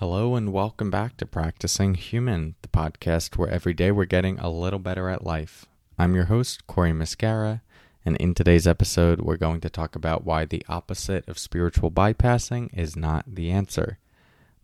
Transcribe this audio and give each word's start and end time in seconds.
Hello, 0.00 0.34
and 0.34 0.50
welcome 0.50 0.90
back 0.90 1.18
to 1.18 1.26
Practicing 1.26 1.92
Human, 1.92 2.54
the 2.62 2.68
podcast 2.68 3.36
where 3.36 3.50
every 3.50 3.74
day 3.74 3.90
we're 3.90 4.06
getting 4.06 4.38
a 4.38 4.48
little 4.48 4.78
better 4.78 5.10
at 5.10 5.26
life. 5.26 5.66
I'm 5.98 6.14
your 6.14 6.24
host, 6.24 6.66
Cory 6.66 6.92
Muscara, 6.92 7.60
and 8.02 8.16
in 8.16 8.32
today's 8.32 8.66
episode, 8.66 9.20
we're 9.20 9.36
going 9.36 9.60
to 9.60 9.68
talk 9.68 9.94
about 9.94 10.24
why 10.24 10.46
the 10.46 10.64
opposite 10.70 11.28
of 11.28 11.38
spiritual 11.38 11.90
bypassing 11.90 12.70
is 12.72 12.96
not 12.96 13.26
the 13.34 13.50
answer. 13.50 13.98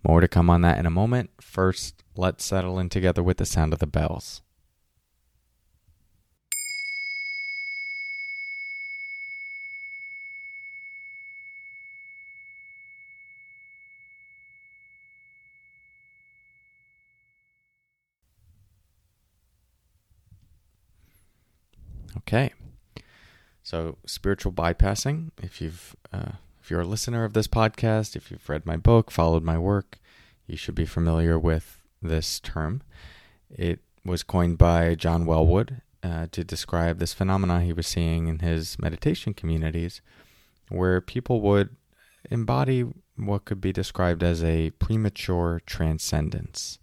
More 0.03 0.23
to 0.23 0.27
come 0.27 0.49
on 0.49 0.63
that 0.63 0.79
in 0.79 0.87
a 0.87 0.91
moment. 0.91 1.29
First, 1.39 2.03
let's 2.17 2.43
settle 2.43 2.79
in 2.79 2.89
together 2.89 3.23
with 3.23 3.37
the 3.37 3.45
sound 3.45 3.75
of 3.75 3.79
the 3.79 3.87
bells. 3.87 4.41
Okay. 22.19 22.53
So, 23.63 23.99
spiritual 24.07 24.53
bypassing, 24.53 25.31
if 25.43 25.61
you've 25.61 25.97
uh, 26.13 26.33
if 26.61 26.71
you're 26.71 26.81
a 26.81 26.87
listener 26.87 27.25
of 27.25 27.33
this 27.33 27.49
podcast, 27.49 28.17
if 28.17 28.31
you've 28.31 28.49
read 28.49 28.67
my 28.67 28.77
book, 28.77 29.11
followed 29.11 29.43
my 29.43 29.59
work, 29.59 29.99
you 30.47 30.57
should 30.57 30.75
be 30.75 30.87
familiar 30.87 31.39
with 31.39 31.83
this 32.03 32.41
term. 32.41 32.83
It 33.51 33.81
was 34.05 34.23
coined 34.23 34.59
by 34.59 34.95
John 34.95 35.27
Welwood 35.27 35.81
uh, 36.03 36.27
to 36.31 36.45
describe 36.45 36.99
this 36.99 37.13
phenomena 37.13 37.61
he 37.61 37.73
was 37.73 37.87
seeing 37.87 38.29
in 38.29 38.41
his 38.41 38.79
meditation 38.79 39.35
communities, 39.35 40.01
where 40.69 41.01
people 41.01 41.41
would 41.41 41.77
embody 42.31 42.85
what 43.17 43.45
could 43.45 43.61
be 43.61 43.73
described 43.73 44.23
as 44.23 44.43
a 44.43 44.71
premature 44.71 45.61
transcendence 45.67 46.79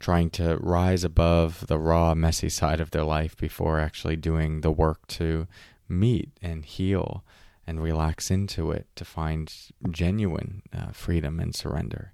trying 0.00 0.30
to 0.30 0.56
rise 0.56 1.04
above 1.04 1.66
the 1.68 1.78
raw, 1.78 2.14
messy 2.14 2.48
side 2.48 2.80
of 2.80 2.90
their 2.90 3.04
life 3.04 3.36
before 3.36 3.78
actually 3.78 4.16
doing 4.16 4.62
the 4.62 4.70
work 4.70 5.06
to 5.06 5.46
meet 5.88 6.30
and 6.40 6.64
heal 6.64 7.22
and 7.66 7.82
relax 7.82 8.30
into 8.30 8.70
it 8.70 8.86
to 8.96 9.04
find 9.04 9.52
genuine 9.90 10.62
uh, 10.76 10.90
freedom 10.90 11.38
and 11.38 11.54
surrender. 11.54 12.12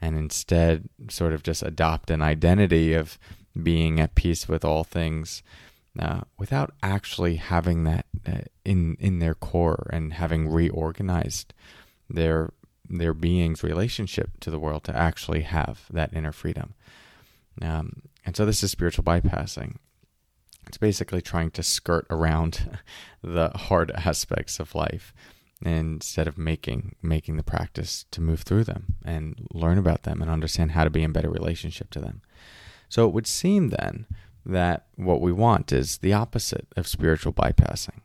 And 0.00 0.16
instead, 0.16 0.88
sort 1.08 1.32
of 1.32 1.42
just 1.42 1.62
adopt 1.62 2.10
an 2.10 2.20
identity 2.20 2.94
of 2.94 3.18
being 3.62 4.00
at 4.00 4.14
peace 4.14 4.48
with 4.48 4.64
all 4.64 4.82
things 4.82 5.42
uh, 5.98 6.22
without 6.38 6.72
actually 6.82 7.36
having 7.36 7.84
that 7.84 8.06
uh, 8.26 8.40
in, 8.64 8.96
in 8.98 9.20
their 9.20 9.34
core 9.34 9.88
and 9.92 10.14
having 10.14 10.48
reorganized 10.48 11.54
their, 12.08 12.50
their 12.88 13.14
being's 13.14 13.62
relationship 13.62 14.40
to 14.40 14.50
the 14.50 14.58
world 14.58 14.84
to 14.84 14.96
actually 14.96 15.42
have 15.42 15.84
that 15.90 16.12
inner 16.12 16.32
freedom. 16.32 16.74
Um, 17.62 18.02
and 18.24 18.36
so 18.36 18.44
this 18.44 18.62
is 18.62 18.70
spiritual 18.70 19.04
bypassing. 19.04 19.76
It's 20.66 20.78
basically 20.78 21.22
trying 21.22 21.50
to 21.52 21.62
skirt 21.62 22.06
around 22.10 22.78
the 23.22 23.50
hard 23.50 23.90
aspects 23.92 24.60
of 24.60 24.74
life 24.74 25.12
instead 25.62 26.26
of 26.26 26.38
making 26.38 26.96
making 27.02 27.36
the 27.36 27.42
practice 27.42 28.06
to 28.10 28.20
move 28.20 28.40
through 28.40 28.64
them 28.64 28.94
and 29.04 29.46
learn 29.52 29.76
about 29.76 30.04
them 30.04 30.22
and 30.22 30.30
understand 30.30 30.70
how 30.70 30.84
to 30.84 30.90
be 30.90 31.02
in 31.02 31.12
better 31.12 31.30
relationship 31.30 31.90
to 31.90 32.00
them. 32.00 32.22
So 32.88 33.06
it 33.06 33.12
would 33.12 33.26
seem 33.26 33.68
then 33.68 34.06
that 34.46 34.86
what 34.96 35.20
we 35.20 35.32
want 35.32 35.72
is 35.72 35.98
the 35.98 36.12
opposite 36.12 36.66
of 36.76 36.88
spiritual 36.88 37.32
bypassing. 37.32 38.00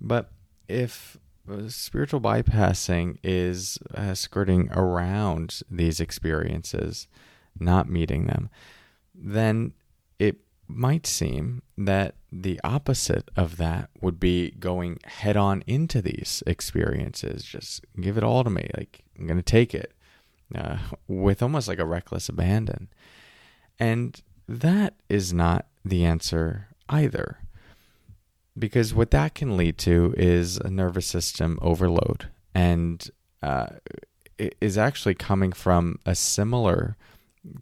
But 0.00 0.30
if 0.68 1.18
spiritual 1.68 2.20
bypassing 2.20 3.18
is 3.22 3.78
uh, 3.94 4.14
skirting 4.14 4.70
around 4.72 5.60
these 5.70 6.00
experiences, 6.00 7.08
not 7.58 7.88
meeting 7.88 8.26
them, 8.26 8.48
then 9.14 9.72
it 10.18 10.40
might 10.66 11.06
seem 11.06 11.62
that 11.76 12.14
the 12.30 12.60
opposite 12.62 13.28
of 13.36 13.56
that 13.56 13.90
would 14.00 14.20
be 14.20 14.52
going 14.52 14.98
head 15.04 15.36
on 15.36 15.62
into 15.66 16.00
these 16.00 16.42
experiences. 16.46 17.42
Just 17.44 17.84
give 18.00 18.16
it 18.16 18.24
all 18.24 18.44
to 18.44 18.50
me. 18.50 18.68
Like, 18.76 19.02
I'm 19.18 19.26
going 19.26 19.36
to 19.36 19.42
take 19.42 19.74
it 19.74 19.92
uh, 20.54 20.78
with 21.08 21.42
almost 21.42 21.68
like 21.68 21.78
a 21.78 21.86
reckless 21.86 22.28
abandon. 22.28 22.88
And 23.78 24.20
that 24.48 24.94
is 25.08 25.32
not 25.32 25.66
the 25.84 26.04
answer 26.04 26.68
either. 26.88 27.38
Because 28.58 28.92
what 28.92 29.10
that 29.12 29.34
can 29.34 29.56
lead 29.56 29.78
to 29.78 30.14
is 30.16 30.58
a 30.58 30.70
nervous 30.70 31.06
system 31.06 31.58
overload 31.62 32.28
and 32.54 33.08
uh, 33.42 33.66
is 34.60 34.76
actually 34.76 35.14
coming 35.14 35.52
from 35.52 35.98
a 36.04 36.14
similar 36.14 36.96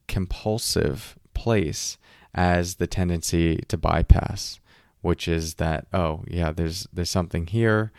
compulsive 0.07 1.19
place 1.35 1.99
as 2.35 2.77
the 2.77 2.87
tendency 2.87 3.57
to 3.69 3.77
bypass, 3.77 4.61
which 5.01 5.29
is 5.29 5.55
that 5.55 5.87
oh 5.93 6.25
yeah, 6.29 6.51
there's 6.51 6.87
there's 6.93 7.11
something 7.11 7.47
here, 7.47 7.93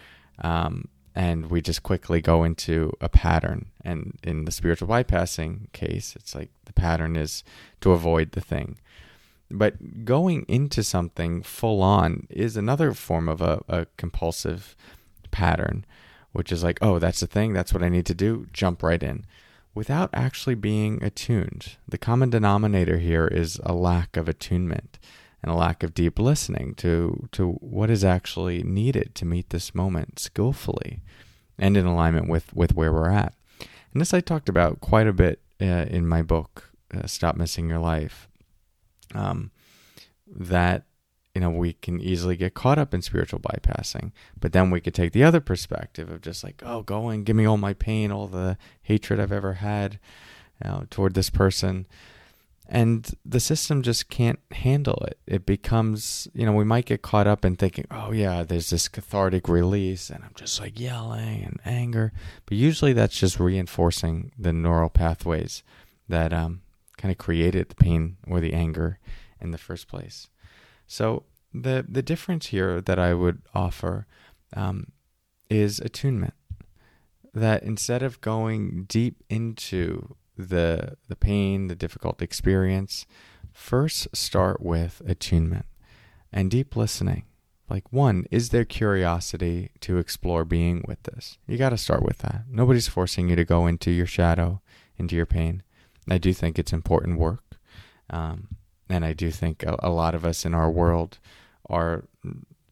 um, 0.44 0.88
and 1.16 1.50
we 1.50 1.62
just 1.62 1.84
quickly 1.84 2.22
go 2.22 2.44
into 2.44 2.92
a 3.02 3.10
pattern. 3.10 3.68
And 3.84 4.18
in 4.24 4.46
the 4.46 4.52
spiritual 4.52 4.88
bypassing 4.88 5.72
case, 5.74 6.16
it's 6.16 6.36
like 6.36 6.52
the 6.66 6.74
pattern 6.74 7.16
is 7.16 7.44
to 7.82 7.92
avoid 7.92 8.34
the 8.34 8.42
thing. 8.42 8.78
But 9.52 10.06
going 10.06 10.46
into 10.48 10.84
something 10.84 11.42
full 11.42 11.82
on 11.82 12.28
is 12.30 12.56
another 12.56 12.94
form 12.94 13.28
of 13.28 13.42
a, 13.42 13.64
a 13.68 13.88
compulsive 13.98 14.76
pattern, 15.32 15.86
which 16.34 16.52
is 16.52 16.64
like, 16.64 16.78
oh, 16.84 17.00
that's 17.00 17.22
the 17.22 17.28
thing, 17.28 17.54
that's 17.54 17.74
what 17.74 17.82
I 17.82 17.90
need 17.90 18.06
to 18.06 18.14
do, 18.14 18.46
jump 18.54 18.84
right 18.84 19.02
in 19.02 19.26
without 19.80 20.10
actually 20.12 20.56
being 20.56 21.02
attuned. 21.02 21.78
The 21.88 21.98
common 21.98 22.30
denominator 22.30 22.98
here 22.98 23.28
is 23.28 23.62
a 23.64 23.72
lack 23.72 24.18
of 24.18 24.28
attunement 24.28 25.00
and 25.42 25.50
a 25.50 25.56
lack 25.56 25.84
of 25.84 25.94
deep 25.94 26.20
listening 26.20 26.76
to, 26.76 27.30
to 27.32 27.54
what 27.62 27.90
is 27.90 28.04
actually 28.04 28.62
needed 28.62 29.16
to 29.16 29.26
meet 29.26 29.52
this 29.52 29.74
moment 29.74 30.20
skillfully 30.20 31.00
and 31.58 31.78
in 31.78 31.86
alignment 31.86 32.28
with, 32.28 32.54
with 32.54 32.76
where 32.76 32.92
we're 32.92 33.10
at. 33.10 33.34
And 33.94 34.02
this 34.02 34.14
I 34.14 34.20
talked 34.20 34.50
about 34.50 34.82
quite 34.82 35.08
a 35.08 35.14
bit 35.14 35.40
uh, 35.62 35.86
in 35.90 36.06
my 36.06 36.24
book, 36.24 36.72
uh, 36.94 37.08
Stop 37.08 37.38
Missing 37.38 37.70
Your 37.70 37.80
Life. 37.80 38.28
Um, 39.16 39.50
that 40.28 40.84
you 41.40 41.46
know, 41.46 41.52
we 41.52 41.72
can 41.72 42.02
easily 42.02 42.36
get 42.36 42.54
caught 42.54 42.78
up 42.78 42.94
in 42.94 43.02
spiritual 43.02 43.40
bypassing. 43.40 44.12
But 44.38 44.52
then 44.52 44.72
we 44.72 44.82
could 44.82 44.94
take 44.94 45.14
the 45.14 45.24
other 45.24 45.40
perspective 45.40 46.12
of 46.12 46.20
just 46.20 46.44
like, 46.44 46.62
oh, 46.66 46.82
go 46.82 47.08
and 47.08 47.26
give 47.26 47.38
me 47.38 47.46
all 47.46 47.56
my 47.56 47.74
pain, 47.74 48.12
all 48.12 48.28
the 48.28 48.58
hatred 48.82 49.22
I've 49.22 49.32
ever 49.32 49.54
had 49.54 50.00
you 50.62 50.70
know, 50.70 50.84
toward 50.90 51.14
this 51.14 51.30
person. 51.30 51.88
And 52.68 53.16
the 53.24 53.40
system 53.40 53.84
just 53.84 54.10
can't 54.10 54.40
handle 54.52 55.02
it. 55.08 55.18
It 55.26 55.46
becomes, 55.46 56.28
you 56.34 56.46
know, 56.46 56.52
we 56.52 56.66
might 56.66 56.86
get 56.86 57.04
caught 57.04 57.26
up 57.26 57.46
in 57.46 57.56
thinking, 57.56 57.86
oh, 57.90 58.12
yeah, 58.12 58.44
there's 58.44 58.70
this 58.70 58.90
cathartic 58.90 59.48
release, 59.48 60.10
and 60.10 60.22
I'm 60.26 60.34
just 60.36 60.60
like 60.60 60.78
yelling 60.78 61.46
and 61.46 61.62
anger. 61.64 62.12
But 62.48 62.58
usually 62.58 62.92
that's 62.92 63.18
just 63.18 63.40
reinforcing 63.40 64.34
the 64.38 64.52
neural 64.52 64.90
pathways 64.90 65.64
that 66.10 66.34
um, 66.34 66.64
kind 66.98 67.14
of 67.14 67.18
created 67.18 67.70
the 67.70 67.76
pain 67.76 68.18
or 68.28 68.42
the 68.42 68.54
anger 68.54 69.00
in 69.40 69.52
the 69.52 69.58
first 69.58 69.88
place. 69.88 70.28
So 70.90 71.24
the 71.54 71.86
the 71.88 72.02
difference 72.02 72.48
here 72.48 72.82
that 72.82 72.98
I 72.98 73.14
would 73.14 73.44
offer 73.54 74.08
um, 74.56 74.92
is 75.48 75.80
attunement. 75.80 76.34
That 77.32 77.62
instead 77.62 78.02
of 78.02 78.20
going 78.22 78.86
deep 78.86 79.24
into 79.30 80.16
the 80.36 80.98
the 81.08 81.16
pain, 81.16 81.68
the 81.68 81.76
difficult 81.76 82.24
experience, 82.24 83.06
first 83.54 84.08
start 84.16 84.62
with 84.62 85.04
attunement 85.06 85.68
and 86.34 86.50
deep 86.50 86.76
listening. 86.76 87.24
Like 87.70 87.94
one, 87.94 88.26
is 88.32 88.50
there 88.50 88.66
curiosity 88.66 89.70
to 89.82 90.00
explore 90.00 90.44
being 90.44 90.84
with 90.88 91.04
this? 91.04 91.38
You 91.46 91.60
got 91.60 91.70
to 91.70 91.78
start 91.78 92.02
with 92.02 92.18
that. 92.20 92.46
Nobody's 92.50 92.88
forcing 92.88 93.30
you 93.30 93.36
to 93.36 93.46
go 93.46 93.68
into 93.68 93.92
your 93.92 94.08
shadow, 94.08 94.62
into 94.98 95.16
your 95.16 95.28
pain. 95.28 95.62
I 96.10 96.18
do 96.18 96.34
think 96.34 96.58
it's 96.58 96.74
important 96.74 97.20
work. 97.20 97.44
Um, 98.10 98.48
and 98.90 99.06
I 99.06 99.14
do 99.14 99.32
think 99.32 99.64
a, 99.64 99.76
a 99.80 99.90
lot 99.90 100.16
of 100.16 100.26
us 100.26 100.46
in 100.46 100.54
our 100.54 100.70
world 100.70 101.20
are 101.70 102.06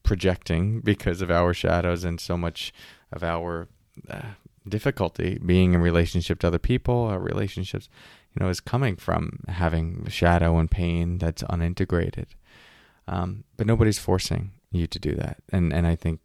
projecting 0.03 0.81
because 0.81 1.21
of 1.21 1.29
our 1.29 1.53
shadows 1.53 2.03
and 2.03 2.19
so 2.19 2.37
much 2.37 2.73
of 3.11 3.23
our 3.23 3.67
uh, 4.09 4.21
difficulty 4.67 5.39
being 5.45 5.73
in 5.73 5.81
relationship 5.81 6.39
to 6.39 6.47
other 6.47 6.59
people, 6.59 7.03
our 7.03 7.19
relationships, 7.19 7.89
you 8.33 8.43
know, 8.43 8.49
is 8.49 8.59
coming 8.59 8.95
from 8.95 9.39
having 9.47 10.07
shadow 10.09 10.57
and 10.57 10.71
pain 10.71 11.17
that's 11.17 11.43
unintegrated. 11.43 12.27
Um, 13.07 13.43
but 13.55 13.67
nobody's 13.67 13.99
forcing 13.99 14.51
you 14.71 14.87
to 14.87 14.99
do 14.99 15.15
that, 15.15 15.37
and 15.51 15.71
and 15.71 15.87
I 15.87 15.95
think 15.95 16.19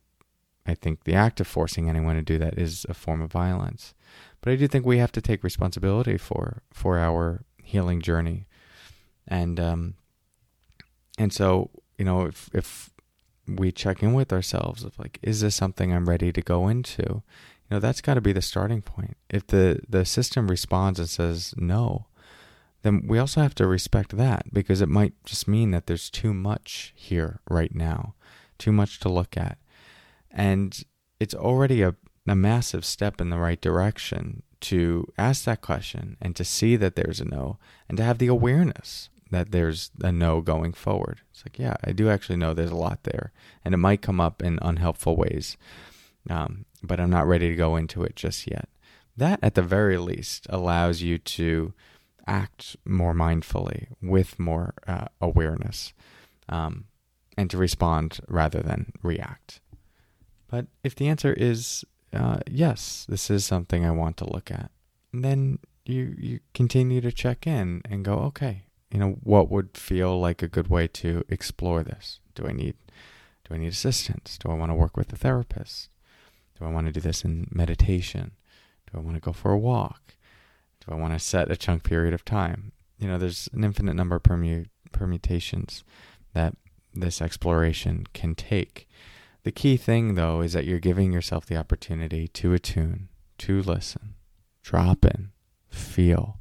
I 0.66 0.74
think 0.74 1.04
the 1.04 1.14
act 1.14 1.40
of 1.40 1.46
forcing 1.46 1.88
anyone 1.88 2.16
to 2.16 2.22
do 2.22 2.38
that 2.38 2.58
is 2.58 2.84
a 2.88 2.94
form 2.94 3.22
of 3.22 3.30
violence. 3.30 3.94
But 4.40 4.52
I 4.52 4.56
do 4.56 4.66
think 4.66 4.84
we 4.84 4.98
have 4.98 5.12
to 5.12 5.20
take 5.20 5.44
responsibility 5.44 6.16
for 6.18 6.62
for 6.72 6.98
our 6.98 7.44
healing 7.62 8.00
journey 8.00 8.46
and 9.32 9.58
um, 9.58 9.94
and 11.18 11.32
so 11.32 11.70
you 11.98 12.04
know 12.04 12.26
if 12.26 12.50
if 12.52 12.90
we 13.48 13.72
check 13.72 14.02
in 14.02 14.14
with 14.14 14.32
ourselves 14.32 14.84
of 14.84 14.98
like 14.98 15.18
is 15.22 15.40
this 15.40 15.56
something 15.56 15.92
I'm 15.92 16.08
ready 16.08 16.32
to 16.32 16.42
go 16.42 16.68
into 16.68 17.22
you 17.72 17.76
know, 17.76 17.80
that's 17.80 18.02
got 18.02 18.14
to 18.14 18.20
be 18.20 18.34
the 18.34 18.42
starting 18.42 18.82
point. 18.82 19.16
If 19.30 19.46
the, 19.46 19.80
the 19.88 20.04
system 20.04 20.48
responds 20.48 20.98
and 20.98 21.08
says 21.08 21.54
no, 21.56 22.04
then 22.82 23.06
we 23.06 23.18
also 23.18 23.40
have 23.40 23.54
to 23.54 23.66
respect 23.66 24.14
that 24.18 24.52
because 24.52 24.82
it 24.82 24.90
might 24.90 25.14
just 25.24 25.48
mean 25.48 25.70
that 25.70 25.86
there's 25.86 26.10
too 26.10 26.34
much 26.34 26.92
here 26.94 27.40
right 27.48 27.74
now, 27.74 28.14
too 28.58 28.72
much 28.72 29.00
to 29.00 29.08
look 29.08 29.38
at. 29.38 29.56
And 30.30 30.84
it's 31.18 31.34
already 31.34 31.80
a, 31.80 31.94
a 32.28 32.36
massive 32.36 32.84
step 32.84 33.22
in 33.22 33.30
the 33.30 33.38
right 33.38 33.60
direction 33.60 34.42
to 34.60 35.06
ask 35.16 35.44
that 35.44 35.62
question 35.62 36.18
and 36.20 36.36
to 36.36 36.44
see 36.44 36.76
that 36.76 36.94
there's 36.94 37.20
a 37.20 37.24
no 37.24 37.58
and 37.88 37.96
to 37.96 38.04
have 38.04 38.18
the 38.18 38.26
awareness 38.26 39.08
that 39.32 39.50
there's 39.50 39.90
a 40.02 40.12
no 40.12 40.40
going 40.40 40.72
forward. 40.72 41.20
It's 41.30 41.44
like, 41.44 41.58
yeah, 41.58 41.76
I 41.82 41.92
do 41.92 42.08
actually 42.08 42.36
know 42.36 42.54
there's 42.54 42.70
a 42.70 42.76
lot 42.76 43.02
there, 43.02 43.32
and 43.64 43.74
it 43.74 43.78
might 43.78 44.02
come 44.02 44.20
up 44.20 44.42
in 44.42 44.58
unhelpful 44.62 45.16
ways, 45.16 45.56
um, 46.30 46.66
but 46.82 47.00
I'm 47.00 47.10
not 47.10 47.26
ready 47.26 47.48
to 47.48 47.56
go 47.56 47.74
into 47.76 48.04
it 48.04 48.14
just 48.14 48.46
yet. 48.46 48.68
That, 49.16 49.40
at 49.42 49.54
the 49.54 49.62
very 49.62 49.98
least, 49.98 50.46
allows 50.48 51.02
you 51.02 51.18
to 51.18 51.74
act 52.26 52.76
more 52.84 53.14
mindfully 53.14 53.88
with 54.00 54.38
more 54.38 54.74
uh, 54.86 55.06
awareness 55.20 55.92
um, 56.48 56.84
and 57.36 57.50
to 57.50 57.58
respond 57.58 58.20
rather 58.28 58.60
than 58.60 58.92
react. 59.02 59.60
But 60.48 60.66
if 60.84 60.94
the 60.94 61.08
answer 61.08 61.32
is 61.32 61.84
uh, 62.12 62.40
yes, 62.46 63.06
this 63.08 63.30
is 63.30 63.44
something 63.44 63.84
I 63.84 63.90
want 63.90 64.18
to 64.18 64.30
look 64.30 64.50
at, 64.50 64.70
then 65.12 65.58
you 65.84 66.14
you 66.18 66.40
continue 66.54 67.00
to 67.00 67.10
check 67.10 67.46
in 67.46 67.82
and 67.86 68.04
go, 68.04 68.14
okay, 68.14 68.64
you 68.92 68.98
know, 68.98 69.16
what 69.22 69.50
would 69.50 69.76
feel 69.76 70.20
like 70.20 70.42
a 70.42 70.48
good 70.48 70.68
way 70.68 70.86
to 70.86 71.24
explore 71.28 71.82
this? 71.82 72.20
Do 72.34 72.46
I 72.46 72.52
need 72.52 72.76
do 73.48 73.54
I 73.54 73.58
need 73.58 73.68
assistance? 73.68 74.38
Do 74.38 74.50
I 74.50 74.54
want 74.54 74.70
to 74.70 74.76
work 74.76 74.96
with 74.96 75.12
a 75.12 75.16
therapist? 75.16 75.88
Do 76.58 76.64
I 76.64 76.70
want 76.70 76.86
to 76.86 76.92
do 76.92 77.00
this 77.00 77.24
in 77.24 77.48
meditation? 77.50 78.32
Do 78.90 78.98
I 78.98 79.00
want 79.00 79.16
to 79.16 79.20
go 79.20 79.32
for 79.32 79.50
a 79.50 79.58
walk? 79.58 80.14
Do 80.86 80.94
I 80.94 80.96
want 80.96 81.12
to 81.14 81.18
set 81.18 81.50
a 81.50 81.56
chunk 81.56 81.82
period 81.82 82.14
of 82.14 82.24
time? 82.24 82.72
You 82.98 83.08
know, 83.08 83.18
there's 83.18 83.48
an 83.52 83.64
infinite 83.64 83.94
number 83.94 84.16
of 84.16 84.22
permu- 84.22 84.66
permutations 84.92 85.82
that 86.34 86.54
this 86.94 87.20
exploration 87.20 88.06
can 88.12 88.34
take. 88.34 88.88
The 89.42 89.52
key 89.52 89.76
thing, 89.76 90.14
though, 90.14 90.40
is 90.40 90.52
that 90.52 90.66
you're 90.66 90.78
giving 90.78 91.12
yourself 91.12 91.46
the 91.46 91.56
opportunity 91.56 92.28
to 92.28 92.52
attune, 92.52 93.08
to 93.38 93.60
listen, 93.60 94.14
drop 94.62 95.04
in, 95.04 95.30
feel, 95.68 96.38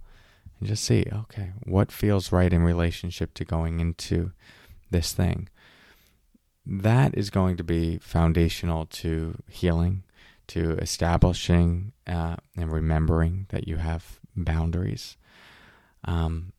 and 0.62 0.70
just 0.70 0.84
see, 0.84 1.06
okay, 1.12 1.54
what 1.64 1.92
feels 1.92 2.32
right 2.32 2.54
in 2.54 2.62
relationship 2.62 3.34
to 3.34 3.44
going 3.44 3.80
into 3.80 4.32
this 4.92 5.12
thing. 5.12 5.50
That 6.66 7.18
is 7.18 7.32
going 7.32 7.58
to 7.58 7.64
be 7.64 7.98
foundational 7.98 8.86
to 8.86 9.42
healing, 9.50 10.04
to 10.48 10.74
establishing 10.78 11.94
uh, 12.06 12.36
and 12.56 12.72
remembering 12.72 13.48
that 13.50 13.68
you 13.68 13.78
have 13.78 14.20
boundaries, 14.36 15.18
um, 16.06 16.54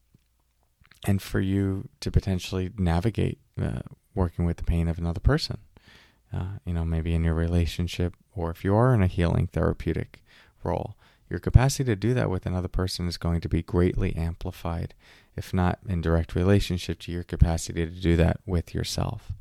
and 1.07 1.23
for 1.23 1.39
you 1.39 1.89
to 2.01 2.11
potentially 2.11 2.71
navigate 2.77 3.39
uh, 3.61 3.83
working 4.17 4.45
with 4.45 4.57
the 4.57 4.65
pain 4.65 4.89
of 4.89 4.99
another 4.99 5.21
person. 5.21 5.59
Uh, 6.35 6.59
you 6.65 6.73
know, 6.73 6.85
maybe 6.85 7.15
in 7.15 7.23
your 7.23 7.35
relationship, 7.35 8.15
or 8.35 8.51
if 8.51 8.65
you 8.65 8.75
are 8.75 8.95
in 8.95 9.03
a 9.03 9.07
healing 9.07 9.47
therapeutic 9.47 10.23
role, 10.65 10.97
your 11.33 11.41
capacity 11.41 11.85
to 11.85 11.97
do 11.97 12.13
that 12.13 12.29
with 12.29 12.45
another 12.45 12.69
person 12.69 13.09
is 13.09 13.17
going 13.17 13.41
to 13.41 13.49
be 13.49 13.63
greatly 13.63 14.15
amplified, 14.15 14.93
if 15.35 15.55
not 15.55 15.79
in 15.89 16.03
direct 16.03 16.35
relationship 16.35 16.99
to 17.01 17.11
your 17.11 17.23
capacity 17.23 17.87
to 17.87 17.91
do 17.91 18.17
that 18.17 18.41
with 18.45 18.75
yourself. 18.75 19.33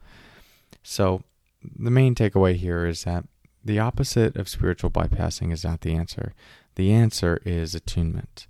So, 0.82 1.24
the 1.62 1.92
main 1.92 2.16
takeaway 2.16 2.56
here 2.56 2.86
is 2.86 3.04
that 3.04 3.26
the 3.64 3.78
opposite 3.78 4.38
of 4.38 4.48
spiritual 4.48 4.90
bypassing 4.90 5.52
is 5.52 5.66
not 5.66 5.82
the 5.82 5.94
answer. 5.94 6.34
The 6.76 6.94
answer 6.94 7.42
is 7.44 7.76
attunement. 7.76 8.48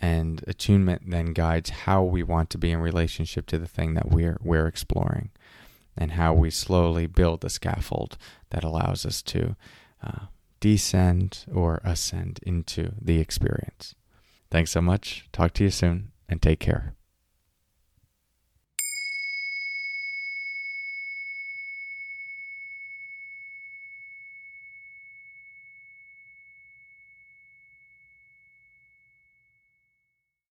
And 0.00 0.44
attunement 0.46 1.10
then 1.10 1.32
guides 1.32 1.70
how 1.70 2.02
we 2.02 2.22
want 2.22 2.50
to 2.50 2.58
be 2.58 2.70
in 2.70 2.80
relationship 2.80 3.46
to 3.46 3.58
the 3.58 3.66
thing 3.66 3.94
that 3.94 4.10
we're 4.10 4.36
we're 4.42 4.66
exploring, 4.66 5.30
and 5.96 6.12
how 6.12 6.34
we 6.34 6.50
slowly 6.50 7.06
build 7.06 7.40
the 7.40 7.48
scaffold 7.48 8.18
that 8.50 8.62
allows 8.62 9.06
us 9.06 9.22
to 9.22 9.56
uh, 10.02 10.26
descend 10.64 11.44
or 11.52 11.78
ascend 11.84 12.40
into 12.42 12.94
the 12.98 13.20
experience. 13.20 13.94
Thanks 14.50 14.70
so 14.70 14.80
much. 14.80 15.28
Talk 15.30 15.52
to 15.54 15.64
you 15.64 15.68
soon, 15.68 16.12
and 16.26 16.40
take 16.40 16.58
care. 16.58 16.93